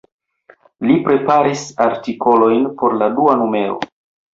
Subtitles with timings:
[0.87, 3.83] Li preparis artikolojn por la dua numero.